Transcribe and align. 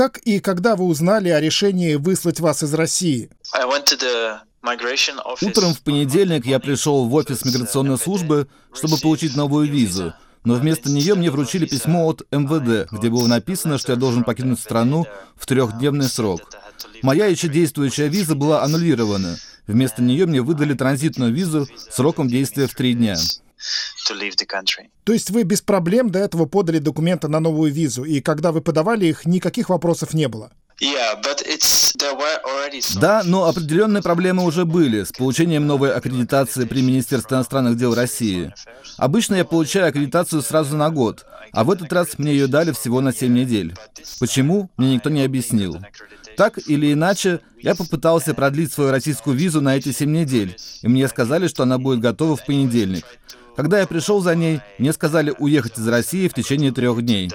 Как 0.00 0.16
и 0.16 0.40
когда 0.40 0.76
вы 0.76 0.86
узнали 0.86 1.28
о 1.28 1.42
решении 1.42 1.96
выслать 1.96 2.40
вас 2.40 2.62
из 2.62 2.72
России? 2.72 3.28
Утром 5.42 5.74
в 5.74 5.82
понедельник 5.82 6.46
я 6.46 6.58
пришел 6.58 7.06
в 7.06 7.12
офис 7.12 7.44
миграционной 7.44 7.98
службы, 7.98 8.48
чтобы 8.72 8.96
получить 8.96 9.36
новую 9.36 9.70
визу. 9.70 10.14
Но 10.42 10.54
вместо 10.54 10.88
нее 10.88 11.16
мне 11.16 11.30
вручили 11.30 11.66
письмо 11.66 12.06
от 12.06 12.22
МВД, 12.30 12.90
где 12.90 13.10
было 13.10 13.26
написано, 13.26 13.76
что 13.76 13.92
я 13.92 13.98
должен 13.98 14.24
покинуть 14.24 14.58
страну 14.58 15.04
в 15.36 15.44
трехдневный 15.44 16.08
срок. 16.08 16.48
Моя 17.02 17.26
еще 17.26 17.48
действующая 17.48 18.08
виза 18.08 18.34
была 18.34 18.62
аннулирована. 18.62 19.36
Вместо 19.66 20.00
нее 20.00 20.24
мне 20.24 20.40
выдали 20.40 20.72
транзитную 20.72 21.30
визу 21.30 21.68
сроком 21.90 22.26
действия 22.26 22.66
в 22.68 22.74
три 22.74 22.94
дня. 22.94 23.18
То 25.04 25.12
есть 25.12 25.30
вы 25.30 25.42
без 25.42 25.60
проблем 25.62 26.10
до 26.10 26.18
этого 26.18 26.46
подали 26.46 26.78
документы 26.78 27.28
на 27.28 27.40
новую 27.40 27.72
визу, 27.72 28.04
и 28.04 28.20
когда 28.20 28.52
вы 28.52 28.60
подавали 28.60 29.06
их, 29.06 29.26
никаких 29.26 29.68
вопросов 29.68 30.14
не 30.14 30.28
было? 30.28 30.50
Да, 33.00 33.22
но 33.24 33.44
определенные 33.44 34.02
проблемы 34.02 34.44
уже 34.44 34.64
были 34.64 35.04
с 35.04 35.12
получением 35.12 35.66
новой 35.66 35.92
аккредитации 35.92 36.64
при 36.64 36.80
Министерстве 36.80 37.36
иностранных 37.36 37.76
дел 37.76 37.94
России. 37.94 38.54
Обычно 38.96 39.34
я 39.34 39.44
получаю 39.44 39.88
аккредитацию 39.88 40.40
сразу 40.40 40.76
на 40.76 40.88
год, 40.88 41.26
а 41.52 41.64
в 41.64 41.70
этот 41.70 41.92
раз 41.92 42.18
мне 42.18 42.32
ее 42.32 42.46
дали 42.46 42.72
всего 42.72 43.02
на 43.02 43.12
7 43.12 43.30
недель. 43.32 43.74
Почему, 44.18 44.70
мне 44.78 44.94
никто 44.94 45.10
не 45.10 45.22
объяснил. 45.22 45.78
Так 46.36 46.58
или 46.66 46.94
иначе, 46.94 47.40
я 47.60 47.74
попытался 47.74 48.32
продлить 48.32 48.72
свою 48.72 48.90
российскую 48.90 49.36
визу 49.36 49.60
на 49.60 49.76
эти 49.76 49.92
7 49.92 50.10
недель, 50.10 50.56
и 50.80 50.88
мне 50.88 51.06
сказали, 51.08 51.48
что 51.48 51.64
она 51.64 51.76
будет 51.76 52.00
готова 52.00 52.36
в 52.36 52.46
понедельник. 52.46 53.04
Когда 53.56 53.80
я 53.80 53.86
пришел 53.86 54.20
за 54.20 54.34
ней, 54.34 54.60
мне 54.78 54.92
сказали 54.92 55.34
уехать 55.38 55.78
из 55.78 55.86
России 55.88 56.28
в 56.28 56.34
течение 56.34 56.72
трех 56.72 57.02
дней. 57.02 57.30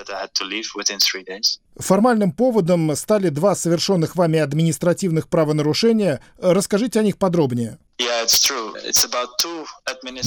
Формальным 1.77 2.31
поводом 2.31 2.95
стали 2.95 3.29
два 3.29 3.55
совершенных 3.55 4.15
вами 4.15 4.39
административных 4.39 5.27
правонарушения. 5.27 6.21
Расскажите 6.39 6.99
о 6.99 7.03
них 7.03 7.17
подробнее. 7.17 7.77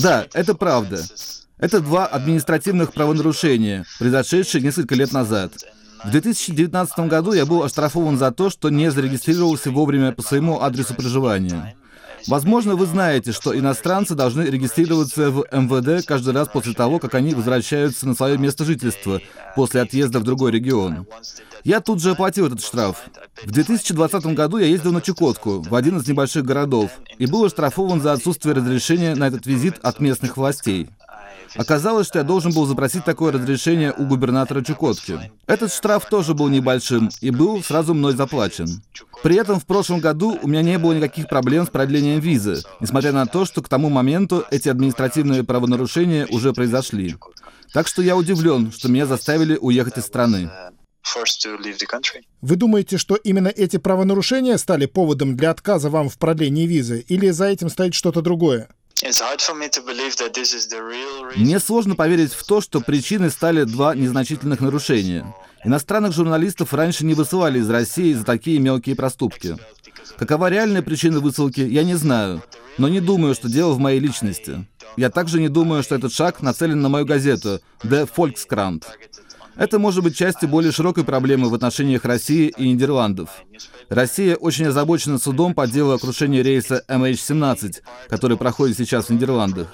Да, 0.03 0.27
это 0.33 0.55
правда. 0.55 1.05
Это 1.59 1.81
два 1.81 2.07
административных 2.07 2.93
правонарушения, 2.93 3.84
произошедшие 3.99 4.62
несколько 4.62 4.95
лет 4.95 5.12
назад. 5.12 5.53
В 6.05 6.11
2019 6.12 6.99
году 7.01 7.33
я 7.33 7.45
был 7.45 7.65
оштрафован 7.65 8.17
за 8.17 8.31
то, 8.31 8.51
что 8.51 8.71
не 8.71 8.91
зарегистрировался 8.91 9.73
вовремя 9.73 10.12
по 10.12 10.23
своему 10.23 10.61
адресу 10.61 10.95
проживания. 10.95 11.75
Возможно, 12.27 12.75
вы 12.75 12.87
знаете, 12.87 13.33
что 13.33 13.57
иностранцы 13.57 14.15
должны 14.15 14.43
регистрироваться 14.43 15.31
в 15.31 15.47
МВД 15.53 16.07
каждый 16.07 16.35
раз 16.35 16.49
после 16.49 16.75
того, 16.75 16.99
как 16.99 17.15
они 17.15 17.35
возвращаются 17.35 18.07
на 18.07 18.15
свое 18.15 18.37
место 18.39 18.65
жительства 18.65 19.21
после 19.55 19.83
отъезда 19.83 20.21
в 20.21 20.25
другой 20.25 20.53
регион. 20.53 21.07
Я 21.65 21.81
тут 21.81 22.01
же 22.01 22.13
оплатил 22.13 22.47
этот 22.47 22.63
штраф. 22.63 23.05
В 23.45 23.51
2020 23.51 24.27
году 24.27 24.59
я 24.59 24.67
ездил 24.67 24.93
на 24.93 25.01
Чукотку, 25.01 25.61
в 25.61 25.75
один 25.75 25.99
из 25.99 26.07
небольших 26.07 26.45
городов, 26.45 26.91
и 27.19 27.27
был 27.27 27.45
оштрафован 27.45 28.01
за 28.01 28.13
отсутствие 28.13 28.55
разрешения 28.55 29.15
на 29.15 29.29
этот 29.29 29.47
визит 29.47 29.79
от 29.83 30.01
местных 30.01 30.37
властей. 30.37 30.89
Оказалось, 31.55 32.07
что 32.07 32.19
я 32.19 32.25
должен 32.25 32.53
был 32.53 32.67
запросить 32.67 33.05
такое 33.05 33.33
разрешение 33.33 33.93
у 33.93 34.05
губернатора 34.05 34.63
Чукотки. 34.63 35.31
Этот 35.47 35.73
штраф 35.73 36.09
тоже 36.09 36.35
был 36.35 36.49
небольшим 36.49 37.11
и 37.21 37.31
был 37.31 37.63
сразу 37.63 37.95
мной 37.95 38.15
заплачен. 38.15 38.83
При 39.23 39.37
этом 39.37 39.59
в 39.59 39.67
прошлом 39.67 40.01
году 40.01 40.39
у 40.43 40.49
меня 40.49 40.63
не 40.63 40.79
было 40.79 40.93
никаких 40.93 41.29
проблем 41.29 41.67
с 41.67 41.71
продлением 41.71 42.21
визы, 42.21 42.63
несмотря 42.81 43.13
на 43.13 43.27
то, 43.27 43.45
что 43.45 43.63
к 43.63 43.69
тому 43.69 43.89
моменту 43.89 44.45
эти 44.51 44.69
административные 44.69 45.45
правонарушения 45.45 46.27
уже 46.27 46.53
произошли. 46.53 47.17
Так 47.73 47.87
что 47.87 48.03
я 48.03 48.17
удивлен, 48.17 48.73
что 48.73 48.89
меня 48.89 49.07
заставили 49.07 49.57
уехать 49.61 49.99
из 49.99 50.05
страны. 50.05 50.51
Вы 52.43 52.57
думаете, 52.57 52.99
что 52.99 53.15
именно 53.17 53.49
эти 53.49 53.79
правонарушения 53.79 54.57
стали 54.59 54.87
поводом 54.87 55.37
для 55.37 55.51
отказа 55.51 55.89
вам 55.91 56.09
в 56.09 56.19
продлении 56.19 56.67
визы, 56.67 57.05
или 57.09 57.31
за 57.31 57.47
этим 57.47 57.71
стоит 57.71 57.95
что-то 57.95 58.21
другое? 58.21 58.69
Мне 61.37 61.61
сложно 61.61 61.95
поверить 61.95 62.33
в 62.33 62.45
то, 62.45 62.61
что 62.61 62.81
причиной 62.81 63.31
стали 63.31 63.65
два 63.65 63.95
незначительных 63.95 64.61
нарушения. 64.61 65.25
Иностранных 65.65 66.12
журналистов 66.12 66.75
раньше 66.75 67.05
не 67.05 67.15
высылали 67.15 67.61
из 67.61 67.71
России 67.71 68.12
за 68.12 68.25
такие 68.25 68.59
мелкие 68.59 68.97
проступки. 68.97 69.56
Какова 70.17 70.50
реальная 70.50 70.83
причина 70.83 71.21
высылки, 71.21 71.61
я 71.61 71.84
не 71.84 71.95
знаю, 71.95 72.43
но 72.77 72.89
не 72.89 73.00
думаю, 73.00 73.34
что 73.34 73.49
дело 73.49 73.72
в 73.72 73.78
моей 73.78 74.00
личности. 74.00 74.67
Я 74.97 75.11
также 75.11 75.39
не 75.41 75.49
думаю, 75.49 75.83
что 75.83 75.95
этот 75.95 76.12
шаг 76.12 76.43
нацелен 76.43 76.81
на 76.81 76.89
мою 76.89 77.06
газету 77.06 77.61
«The 77.83 78.09
Volkskrant». 78.17 78.83
Это 79.59 79.81
может 79.81 80.05
быть 80.05 80.17
частью 80.17 80.49
более 80.49 80.71
широкой 80.71 81.03
проблемы 81.03 81.51
в 81.51 81.55
отношениях 81.55 82.05
России 82.05 82.55
и 82.57 82.69
Нидерландов. 82.69 83.29
Россия 83.89 84.37
очень 84.37 84.67
озабочена 84.67 85.19
судом 85.19 85.53
по 85.53 85.67
делу 85.67 85.93
о 85.93 85.99
крушении 85.99 86.41
рейса 86.41 86.85
MH17, 86.89 87.79
который 88.09 88.37
проходит 88.37 88.77
сейчас 88.77 89.07
в 89.07 89.11
Нидерландах. 89.11 89.67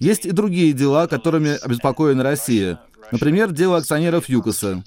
Есть 0.00 0.26
и 0.26 0.32
другие 0.32 0.72
дела, 0.72 1.06
которыми 1.06 1.56
обеспокоена 1.62 2.24
Россия. 2.24 2.80
Например, 3.12 3.52
дело 3.52 3.76
акционеров 3.76 4.28
ЮКОСа. 4.28 4.82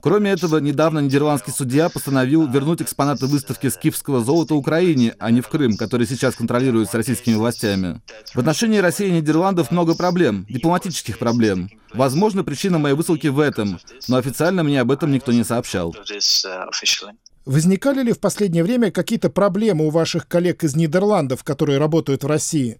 Кроме 0.00 0.30
этого, 0.30 0.58
недавно 0.58 0.98
нидерландский 0.98 1.52
судья 1.52 1.88
постановил 1.88 2.46
вернуть 2.46 2.82
экспонаты 2.82 3.26
выставки 3.26 3.68
скифского 3.68 4.22
золота 4.22 4.54
Украине, 4.54 5.14
а 5.18 5.30
не 5.30 5.40
в 5.40 5.48
Крым, 5.48 5.76
который 5.76 6.06
сейчас 6.06 6.34
контролируется 6.34 6.96
российскими 6.96 7.34
властями. 7.34 8.00
В 8.34 8.38
отношении 8.38 8.78
России 8.78 9.08
и 9.08 9.12
Нидерландов 9.12 9.70
много 9.70 9.94
проблем, 9.94 10.46
дипломатических 10.48 11.18
проблем. 11.18 11.70
Возможно, 11.92 12.44
причина 12.44 12.78
моей 12.78 12.94
высылки 12.94 13.28
в 13.28 13.38
этом, 13.38 13.78
но 14.08 14.16
официально 14.16 14.62
мне 14.62 14.80
об 14.80 14.90
этом 14.90 15.12
никто 15.12 15.32
не 15.32 15.44
сообщал. 15.44 15.94
Возникали 17.46 18.02
ли 18.02 18.12
в 18.12 18.20
последнее 18.20 18.64
время 18.64 18.90
какие-то 18.90 19.28
проблемы 19.28 19.86
у 19.86 19.90
ваших 19.90 20.26
коллег 20.26 20.64
из 20.64 20.74
Нидерландов, 20.74 21.44
которые 21.44 21.78
работают 21.78 22.24
в 22.24 22.26
России? 22.26 22.78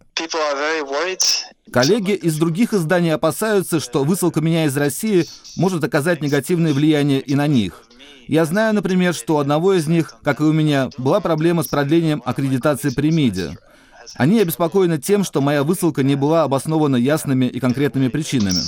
Коллеги 1.71 2.13
из 2.13 2.39
других 2.39 2.73
изданий 2.73 3.13
опасаются, 3.13 3.79
что 3.79 4.05
высылка 4.05 4.41
меня 4.41 4.65
из 4.65 4.77
России 4.77 5.27
может 5.57 5.85
оказать 5.85 6.23
негативное 6.23 6.73
влияние 6.73 7.21
и 7.21 7.35
на 7.35 7.47
них. 7.47 7.83
Я 8.27 8.47
знаю, 8.47 8.75
например, 8.75 9.13
что 9.13 9.37
у 9.37 9.39
одного 9.39 9.75
из 9.75 9.87
них, 9.87 10.15
как 10.23 10.41
и 10.41 10.45
у 10.45 10.53
меня, 10.53 10.89
была 10.97 11.21
проблема 11.21 11.63
с 11.63 11.69
продлением 11.69 12.23
аккредитации 12.25 12.89
при 12.89 13.11
МИДе. 13.11 13.59
Они 14.15 14.41
обеспокоены 14.41 14.97
тем, 14.99 15.25
что 15.25 15.43
моя 15.43 15.63
высылка 15.63 16.03
не 16.03 16.15
была 16.15 16.45
обоснована 16.45 16.97
ясными 16.97 17.45
и 17.45 17.61
конкретными 17.61 18.09
причинами. 18.09 18.61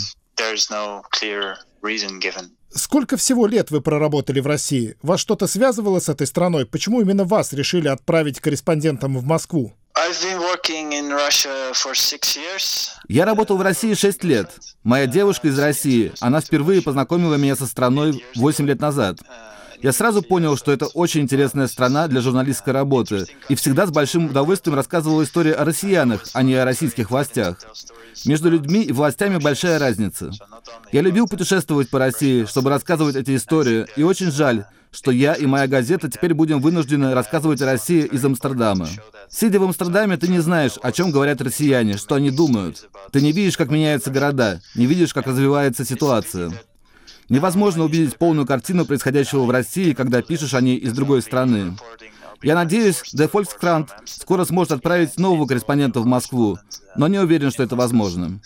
Сколько 2.71 3.17
всего 3.17 3.47
лет 3.47 3.71
вы 3.71 3.81
проработали 3.81 4.41
в 4.41 4.47
России? 4.47 4.97
Вас 5.03 5.21
что-то 5.21 5.47
связывало 5.47 5.99
с 5.99 6.09
этой 6.09 6.27
страной? 6.27 6.67
Почему 6.67 7.01
именно 7.01 7.25
вас 7.25 7.53
решили 7.53 7.89
отправить 7.89 8.41
корреспондентом 8.41 9.17
в 9.17 9.25
Москву? 9.25 9.75
Я 13.09 13.25
работал 13.25 13.57
в 13.57 13.63
России 13.63 13.95
6 13.95 14.25
лет. 14.25 14.51
Моя 14.83 15.07
девушка 15.07 15.49
из 15.49 15.59
России, 15.59 16.13
она 16.21 16.41
впервые 16.41 16.83
познакомила 16.83 17.37
меня 17.37 17.57
со 17.57 17.67
страной 17.67 18.23
8 18.35 18.67
лет 18.67 18.81
назад. 18.81 19.19
Я 19.83 19.93
сразу 19.93 20.23
понял, 20.23 20.57
что 20.57 20.73
это 20.73 20.87
очень 20.87 21.23
интересная 21.23 21.67
страна 21.67 22.09
для 22.09 22.21
журналистской 22.21 22.73
работы, 22.73 23.27
и 23.49 23.55
всегда 23.55 23.87
с 23.87 23.91
большим 23.91 24.27
удовольствием 24.27 24.77
рассказывал 24.77 25.23
истории 25.23 25.53
о 25.53 25.65
россиянах, 25.65 26.25
а 26.33 26.43
не 26.43 26.55
о 26.55 26.65
российских 26.65 27.11
властях. 27.11 27.59
Между 28.25 28.51
людьми 28.51 28.83
и 28.83 28.93
властями 28.93 29.39
большая 29.39 29.79
разница. 29.79 30.31
Я 30.93 31.03
любил 31.03 31.27
путешествовать 31.27 31.91
по 31.91 31.99
России, 31.99 32.45
чтобы 32.45 32.71
рассказывать 32.71 33.17
эти 33.17 33.37
истории, 33.37 33.87
и 33.97 34.03
очень 34.03 34.31
жаль, 34.31 34.65
что 34.91 35.11
я 35.11 35.35
и 35.35 35.45
моя 35.45 35.67
газета 35.67 36.11
теперь 36.11 36.33
будем 36.33 36.61
вынуждены 36.61 37.13
рассказывать 37.13 37.61
о 37.61 37.67
России 37.67 38.07
из 38.07 38.25
Амстердама. 38.25 38.89
Сидя 39.29 39.61
в 39.61 39.65
Амстердаме, 39.65 40.17
ты 40.17 40.29
не 40.29 40.39
знаешь, 40.39 40.79
о 40.83 40.91
чем 40.91 41.11
говорят 41.11 41.43
россияне, 41.43 41.99
что 41.99 42.15
они 42.15 42.31
думают. 42.31 42.89
Ты 43.13 43.21
не 43.21 43.33
видишь, 43.33 43.59
как 43.59 43.71
меняются 43.71 44.11
города, 44.11 44.61
не 44.75 44.87
видишь, 44.87 45.13
как 45.13 45.27
развивается 45.27 45.85
ситуация. 45.85 46.53
Невозможно 47.29 47.85
увидеть 47.85 48.17
полную 48.17 48.47
картину 48.47 48.87
происходящего 48.87 49.45
в 49.45 49.51
России, 49.51 49.93
когда 49.93 50.23
пишешь 50.23 50.55
о 50.55 50.61
ней 50.61 50.77
из 50.77 50.93
другой 50.93 51.23
страны. 51.23 51.77
Я 52.43 52.55
надеюсь, 52.55 53.03
The 53.15 53.31
Volkskrant 53.31 53.89
скоро 54.05 54.45
сможет 54.45 54.73
отправить 54.73 55.19
нового 55.19 55.47
корреспондента 55.47 56.01
в 56.01 56.07
Москву, 56.07 56.59
но 56.97 57.09
не 57.09 57.19
уверен, 57.19 57.51
что 57.51 57.63
это 57.63 57.77
возможно. 57.77 58.41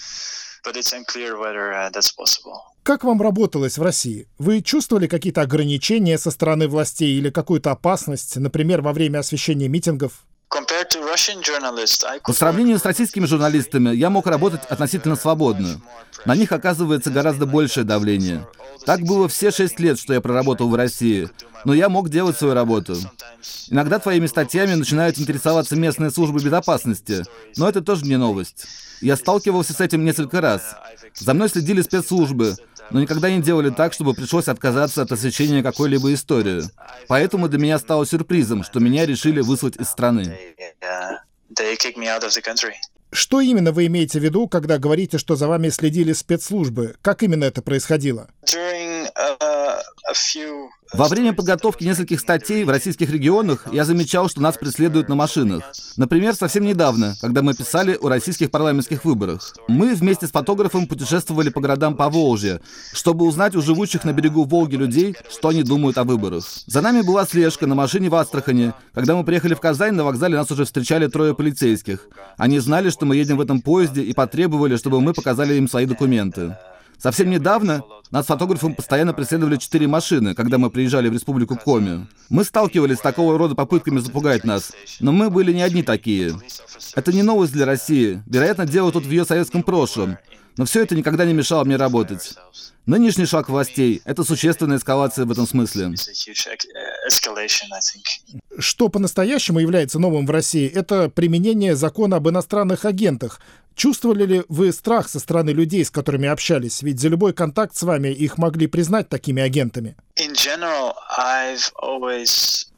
Как 2.83 3.05
вам 3.05 3.21
работалось 3.21 3.79
в 3.79 3.83
России? 3.83 4.29
Вы 4.39 4.63
чувствовали 4.63 5.07
какие-то 5.07 5.43
ограничения 5.43 6.19
со 6.19 6.31
стороны 6.31 6.69
властей 6.69 7.17
или 7.19 7.31
какую-то 7.31 7.73
опасность, 7.73 8.37
например, 8.37 8.81
во 8.81 8.93
время 8.93 9.19
освещения 9.19 9.69
митингов? 9.69 10.25
По 12.25 12.33
сравнению 12.33 12.79
с 12.79 12.85
российскими 12.85 13.25
журналистами, 13.27 13.95
я 13.95 14.11
мог 14.11 14.27
работать 14.27 14.63
относительно 14.69 15.17
свободно. 15.17 15.81
На 16.25 16.35
них 16.35 16.53
оказывается 16.53 17.11
гораздо 17.11 17.47
большее 17.47 17.85
давление. 17.85 18.47
Так 18.85 19.03
было 19.03 19.29
все 19.29 19.51
шесть 19.51 19.79
лет, 19.79 19.99
что 19.99 20.15
я 20.15 20.21
проработал 20.21 20.69
в 20.69 20.75
России. 20.75 21.29
Но 21.65 21.75
я 21.75 21.89
мог 21.89 22.09
делать 22.09 22.37
свою 22.37 22.55
работу. 22.55 22.97
Иногда 23.69 23.99
твоими 23.99 24.27
статьями 24.27 24.75
начинают 24.75 25.19
интересоваться 25.19 25.77
местные 25.77 26.11
службы 26.11 26.43
безопасности, 26.43 27.25
но 27.57 27.69
это 27.69 27.83
тоже 27.83 28.07
не 28.07 28.17
новость. 28.17 28.67
Я 29.01 29.17
сталкивался 29.17 29.73
с 29.73 29.81
этим 29.81 30.05
несколько 30.05 30.41
раз. 30.41 30.77
За 31.15 31.35
мной 31.35 31.49
следили 31.49 31.83
спецслужбы, 31.83 32.57
но 32.91 33.01
никогда 33.01 33.31
не 33.31 33.43
делали 33.43 33.71
так, 33.71 33.93
чтобы 33.93 34.15
пришлось 34.15 34.49
отказаться 34.49 35.03
от 35.03 35.13
освещения 35.13 35.63
какой-либо 35.63 36.13
истории. 36.15 36.63
Поэтому 37.09 37.49
для 37.49 37.59
меня 37.59 37.79
стало 37.79 38.07
сюрпризом, 38.07 38.63
что 38.63 38.81
меня 38.81 39.07
решили 39.07 39.41
выслать 39.41 39.77
из 39.77 39.89
страны. 39.89 40.39
Что 43.13 43.41
именно 43.41 43.73
вы 43.73 43.87
имеете 43.87 44.21
в 44.21 44.23
виду, 44.23 44.47
когда 44.47 44.79
говорите, 44.79 45.19
что 45.19 45.35
за 45.35 45.49
вами 45.49 45.69
следили 45.69 46.13
спецслужбы? 46.13 46.95
Как 47.03 47.23
именно 47.25 47.45
это 47.45 47.61
происходило? 47.61 48.29
Во 50.93 51.07
время 51.07 51.33
подготовки 51.33 51.85
нескольких 51.85 52.19
статей 52.19 52.65
в 52.65 52.71
российских 52.71 53.11
регионах 53.11 53.67
я 53.73 53.85
замечал, 53.85 54.29
что 54.29 54.43
нас 54.43 54.57
преследуют 54.57 55.09
на 55.09 55.15
машинах. 55.15 55.63
Например, 55.97 56.35
совсем 56.35 56.65
недавно, 56.65 57.15
когда 57.21 57.43
мы 57.43 57.55
писали 57.55 57.97
о 58.01 58.09
российских 58.09 58.51
парламентских 58.51 59.05
выборах. 59.05 59.55
Мы 59.69 59.95
вместе 59.95 60.27
с 60.27 60.31
фотографом 60.31 60.89
путешествовали 60.89 61.51
по 61.51 61.61
городам 61.61 61.97
Поволжья, 61.97 62.61
чтобы 62.93 63.25
узнать 63.25 63.55
у 63.55 63.63
живущих 63.63 64.05
на 64.05 64.13
берегу 64.13 64.45
Волги 64.45 64.75
людей, 64.77 65.17
что 65.31 65.49
они 65.49 65.63
думают 65.63 65.97
о 65.97 66.05
выборах. 66.05 66.45
За 66.67 66.81
нами 66.81 67.03
была 67.03 67.25
слежка 67.25 67.69
на 67.69 67.77
машине 67.77 68.09
в 68.09 68.15
Астрахани. 68.17 68.73
Когда 68.93 69.15
мы 69.15 69.25
приехали 69.25 69.55
в 69.55 69.61
Казань, 69.61 69.95
на 69.95 70.05
вокзале 70.05 70.37
нас 70.37 70.51
уже 70.51 70.65
встречали 70.65 71.07
трое 71.07 71.35
полицейских. 71.35 72.09
Они 72.37 72.59
знали, 72.59 72.91
что 72.91 73.07
мы 73.07 73.15
едем 73.15 73.37
в 73.37 73.41
этом 73.41 73.61
поезде 73.61 74.03
и 74.03 74.13
потребовали, 74.13 74.77
чтобы 74.77 75.01
мы 75.01 75.15
показали 75.15 75.55
им 75.55 75.69
свои 75.69 75.87
документы. 75.87 76.57
Совсем 76.99 77.31
недавно 77.31 77.83
нас 78.11 78.27
фотографом 78.27 78.75
постоянно 78.75 79.13
преследовали 79.13 79.57
четыре 79.57 79.87
машины, 79.87 80.35
когда 80.35 80.59
мы 80.59 80.71
приезжали 80.71 81.09
в 81.09 81.13
Республику 81.13 81.57
Коми. 81.57 82.07
Мы 82.29 82.45
сталкивались 82.45 82.99
с 82.99 83.03
такого 83.03 83.39
рода 83.39 83.55
попытками 83.55 83.99
запугать 83.99 84.45
нас, 84.45 84.73
но 84.99 85.13
мы 85.13 85.31
были 85.31 85.53
не 85.53 85.63
одни 85.63 85.83
такие. 85.83 86.35
Это 86.95 87.13
не 87.13 87.23
новость 87.23 87.53
для 87.53 87.67
России. 87.67 88.23
Вероятно, 88.27 88.67
дело 88.67 88.91
тут 88.91 89.07
в 89.07 89.11
ее 89.11 89.25
советском 89.25 89.63
прошлом. 89.63 90.19
Но 90.57 90.65
все 90.65 90.83
это 90.83 90.97
никогда 90.97 91.25
не 91.25 91.33
мешало 91.33 91.65
мне 91.65 91.77
работать. 91.77 92.35
Нынешний 92.87 93.27
шаг 93.27 93.49
властей— 93.49 94.03
это 94.05 94.25
существенная 94.25 94.79
эскалация 94.79 95.25
в 95.25 95.31
этом 95.31 95.47
смысле. 95.47 95.95
Что 98.59 98.89
по-настоящему 98.89 99.61
является 99.61 99.99
новым 99.99 100.27
в 100.27 100.31
России, 100.31 100.67
это 100.69 101.09
применение 101.09 101.77
закона 101.77 102.17
об 102.17 102.29
иностранных 102.29 102.85
агентах. 102.85 103.41
Чувствовали 103.75 104.27
ли 104.27 104.43
вы 104.49 104.73
страх 104.73 105.09
со 105.09 105.21
стороны 105.21 105.51
людей, 105.51 105.85
с 105.85 105.91
которыми 105.91 106.29
общались? 106.29 106.83
Ведь 106.83 107.01
за 107.01 107.09
любой 107.09 107.33
контакт 107.33 107.77
с 107.77 107.83
вами 107.83 108.00
их 108.09 108.39
могли 108.39 108.67
признать 108.67 109.09
такими 109.09 109.43
агентами. 109.43 109.97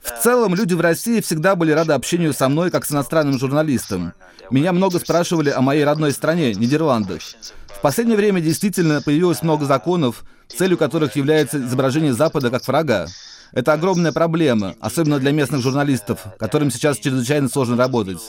В 0.02 0.22
целом, 0.22 0.54
люди 0.54 0.74
в 0.74 0.80
России 0.80 1.20
всегда 1.20 1.54
были 1.54 1.72
рады 1.72 1.92
общению 1.92 2.32
со 2.32 2.48
мной, 2.48 2.70
как 2.70 2.84
с 2.84 2.92
иностранным 2.92 3.38
журналистом. 3.38 4.12
Меня 4.50 4.72
много 4.72 4.98
спрашивали 4.98 5.50
о 5.50 5.60
моей 5.60 5.84
родной 5.84 6.12
стране, 6.12 6.54
Нидерландах. 6.54 7.22
В 7.68 7.80
последнее 7.80 8.16
время 8.16 8.40
действительно 8.40 9.00
появилось 9.00 9.42
много 9.42 9.64
законов, 9.64 10.24
целью 10.48 10.76
которых 10.76 11.16
является 11.16 11.58
изображение 11.58 12.12
Запада 12.12 12.50
как 12.50 12.66
врага. 12.66 13.06
Это 13.52 13.72
огромная 13.72 14.12
проблема, 14.12 14.74
особенно 14.80 15.18
для 15.18 15.30
местных 15.30 15.62
журналистов, 15.62 16.20
которым 16.38 16.70
сейчас 16.70 16.98
чрезвычайно 16.98 17.48
сложно 17.48 17.76
работать. 17.76 18.20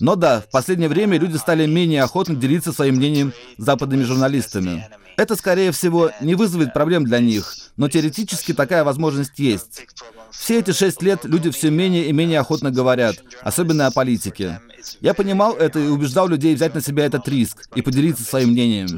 Но 0.00 0.16
да, 0.16 0.40
в 0.40 0.50
последнее 0.50 0.88
время 0.88 1.18
люди 1.18 1.36
стали 1.36 1.66
менее 1.66 2.02
охотно 2.02 2.34
делиться 2.34 2.72
своим 2.72 2.96
мнением 2.96 3.32
с 3.58 3.62
западными 3.62 4.02
журналистами. 4.02 4.88
Это, 5.16 5.36
скорее 5.36 5.72
всего, 5.72 6.10
не 6.20 6.34
вызовет 6.34 6.72
проблем 6.72 7.04
для 7.04 7.20
них, 7.20 7.54
но 7.76 7.88
теоретически 7.88 8.52
такая 8.52 8.84
возможность 8.84 9.38
есть. 9.38 9.86
Все 10.30 10.58
эти 10.58 10.72
шесть 10.72 11.00
лет 11.02 11.24
люди 11.24 11.50
все 11.50 11.70
менее 11.70 12.06
и 12.06 12.12
менее 12.12 12.40
охотно 12.40 12.70
говорят, 12.70 13.16
особенно 13.42 13.86
о 13.86 13.90
политике. 13.90 14.60
Я 15.00 15.14
понимал 15.14 15.54
это 15.54 15.78
и 15.78 15.86
убеждал 15.86 16.28
людей 16.28 16.54
взять 16.54 16.74
на 16.74 16.82
себя 16.82 17.06
этот 17.06 17.26
риск 17.28 17.68
и 17.74 17.82
поделиться 17.82 18.24
своим 18.24 18.50
мнением. 18.50 18.88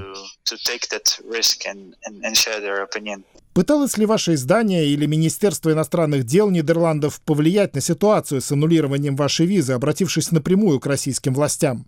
Пыталось 3.52 3.96
ли 3.96 4.04
ваше 4.06 4.34
издание 4.34 4.86
или 4.86 5.06
Министерство 5.06 5.72
иностранных 5.72 6.24
дел 6.24 6.50
Нидерландов 6.50 7.20
повлиять 7.22 7.74
на 7.74 7.80
ситуацию 7.80 8.40
с 8.40 8.52
аннулированием 8.52 9.16
вашей 9.16 9.46
визы, 9.46 9.72
обратившись 9.72 10.30
напрямую 10.30 10.80
к 10.80 10.86
российским 10.86 11.32
властям? 11.32 11.86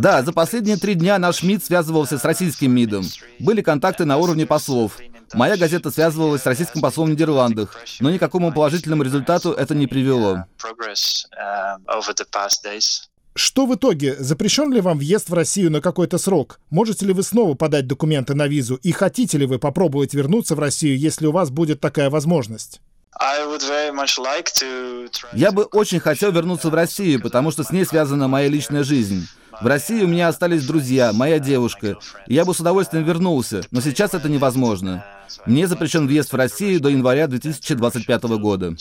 Да, 0.00 0.22
за 0.22 0.32
последние 0.32 0.76
три 0.76 0.94
дня 0.94 1.18
наш 1.18 1.42
МИД 1.42 1.64
связывался 1.64 2.18
с 2.18 2.24
российским 2.24 2.72
МИДом. 2.74 3.04
Были 3.38 3.62
контакты 3.62 4.04
на 4.04 4.16
уровне 4.16 4.46
послов. 4.46 4.98
Моя 5.34 5.56
газета 5.56 5.90
связывалась 5.90 6.42
с 6.42 6.46
российским 6.46 6.80
послом 6.80 7.08
в 7.08 7.10
Нидерландах, 7.10 7.76
но 8.00 8.10
никакому 8.10 8.52
положительному 8.52 9.02
результату 9.02 9.52
это 9.52 9.74
не 9.74 9.86
привело. 9.86 10.44
Что 13.34 13.66
в 13.66 13.74
итоге? 13.74 14.16
Запрещен 14.18 14.72
ли 14.72 14.80
вам 14.80 14.96
въезд 14.96 15.28
в 15.28 15.34
Россию 15.34 15.70
на 15.70 15.82
какой-то 15.82 16.16
срок? 16.16 16.58
Можете 16.70 17.04
ли 17.04 17.12
вы 17.12 17.22
снова 17.22 17.54
подать 17.54 17.86
документы 17.86 18.34
на 18.34 18.46
визу? 18.46 18.76
И 18.76 18.92
хотите 18.92 19.36
ли 19.36 19.44
вы 19.44 19.58
попробовать 19.58 20.14
вернуться 20.14 20.54
в 20.54 20.58
Россию, 20.58 20.98
если 20.98 21.26
у 21.26 21.32
вас 21.32 21.50
будет 21.50 21.80
такая 21.80 22.08
возможность? 22.08 22.80
Я 25.32 25.52
бы 25.52 25.64
очень 25.64 26.00
хотел 26.00 26.32
вернуться 26.32 26.70
в 26.70 26.74
Россию, 26.74 27.20
потому 27.20 27.50
что 27.50 27.64
с 27.64 27.70
ней 27.70 27.84
связана 27.84 28.28
моя 28.28 28.48
личная 28.48 28.84
жизнь. 28.84 29.26
В 29.60 29.66
России 29.66 30.02
у 30.02 30.06
меня 30.06 30.28
остались 30.28 30.66
друзья, 30.66 31.12
моя 31.14 31.38
девушка. 31.38 31.96
И 32.26 32.34
я 32.34 32.44
бы 32.44 32.54
с 32.54 32.60
удовольствием 32.60 33.04
вернулся, 33.04 33.62
но 33.70 33.80
сейчас 33.80 34.12
это 34.12 34.28
невозможно. 34.28 35.04
Мне 35.46 35.66
запрещен 35.66 36.06
въезд 36.06 36.32
в 36.32 36.36
Россию 36.36 36.80
до 36.80 36.90
января 36.90 37.26
2025 37.26 38.22
года. 38.38 38.74